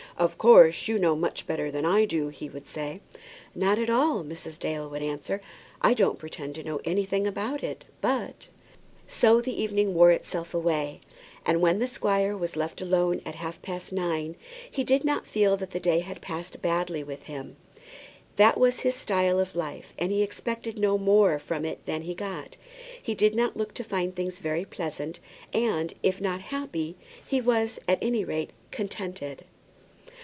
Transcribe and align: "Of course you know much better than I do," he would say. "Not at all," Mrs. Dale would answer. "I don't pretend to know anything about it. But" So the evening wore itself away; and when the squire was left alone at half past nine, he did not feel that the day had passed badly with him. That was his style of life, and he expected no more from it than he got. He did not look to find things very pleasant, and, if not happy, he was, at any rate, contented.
"Of 0.17 0.37
course 0.37 0.87
you 0.87 0.99
know 0.99 1.15
much 1.15 1.47
better 1.47 1.71
than 1.71 1.83
I 1.83 2.05
do," 2.05 2.27
he 2.27 2.47
would 2.47 2.67
say. 2.67 3.01
"Not 3.55 3.79
at 3.79 3.89
all," 3.89 4.23
Mrs. 4.23 4.59
Dale 4.59 4.87
would 4.87 5.01
answer. 5.01 5.41
"I 5.81 5.95
don't 5.95 6.19
pretend 6.19 6.53
to 6.55 6.63
know 6.63 6.79
anything 6.85 7.25
about 7.25 7.63
it. 7.63 7.85
But" 8.01 8.47
So 9.07 9.41
the 9.41 9.59
evening 9.59 9.95
wore 9.95 10.11
itself 10.11 10.53
away; 10.53 11.01
and 11.43 11.59
when 11.59 11.79
the 11.79 11.87
squire 11.87 12.37
was 12.37 12.55
left 12.55 12.81
alone 12.81 13.21
at 13.25 13.33
half 13.33 13.63
past 13.63 13.93
nine, 13.93 14.35
he 14.69 14.83
did 14.83 15.03
not 15.03 15.25
feel 15.25 15.57
that 15.57 15.71
the 15.71 15.79
day 15.79 16.01
had 16.01 16.21
passed 16.21 16.61
badly 16.61 17.03
with 17.03 17.23
him. 17.23 17.55
That 18.35 18.59
was 18.59 18.81
his 18.81 18.93
style 18.93 19.39
of 19.39 19.55
life, 19.55 19.93
and 19.97 20.11
he 20.11 20.21
expected 20.21 20.77
no 20.77 20.99
more 20.99 21.39
from 21.39 21.65
it 21.65 21.83
than 21.87 22.03
he 22.03 22.13
got. 22.13 22.57
He 23.01 23.15
did 23.15 23.33
not 23.33 23.57
look 23.57 23.73
to 23.73 23.83
find 23.83 24.15
things 24.15 24.37
very 24.37 24.65
pleasant, 24.65 25.19
and, 25.51 25.95
if 26.03 26.21
not 26.21 26.41
happy, 26.41 26.95
he 27.27 27.41
was, 27.41 27.79
at 27.87 27.97
any 28.03 28.23
rate, 28.23 28.51
contented. 28.69 29.45